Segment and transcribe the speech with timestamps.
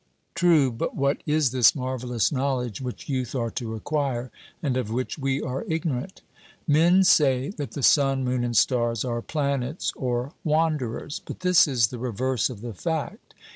[0.33, 4.31] 'True; but what is this marvellous knowledge which youth are to acquire,
[4.63, 6.23] and of which we are ignorant?'
[6.67, 11.89] Men say that the sun, moon, and stars are planets or wanderers; but this is
[11.89, 13.35] the reverse of the fact.